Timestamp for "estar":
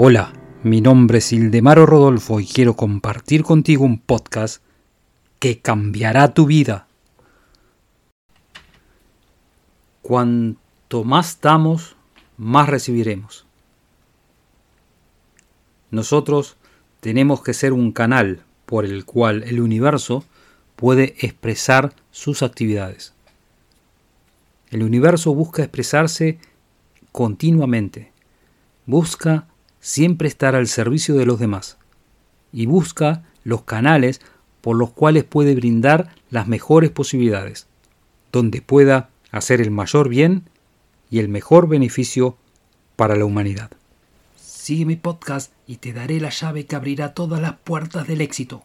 30.28-30.54